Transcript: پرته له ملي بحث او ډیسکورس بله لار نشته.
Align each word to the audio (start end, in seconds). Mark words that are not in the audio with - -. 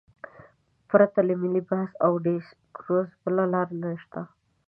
پرته 0.89 1.19
له 1.27 1.33
ملي 1.41 1.61
بحث 1.69 1.91
او 2.05 2.11
ډیسکورس 2.25 3.09
بله 3.23 3.43
لار 3.53 3.67
نشته. 3.83 4.21